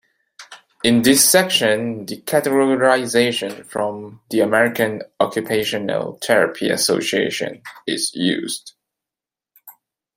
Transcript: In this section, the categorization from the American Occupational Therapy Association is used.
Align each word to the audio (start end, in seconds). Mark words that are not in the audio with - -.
In 0.83 1.03
this 1.03 1.23
section, 1.23 2.07
the 2.07 2.23
categorization 2.23 3.63
from 3.67 4.19
the 4.31 4.39
American 4.39 5.03
Occupational 5.19 6.17
Therapy 6.23 6.69
Association 6.71 7.61
is 7.85 8.09
used. 8.15 8.73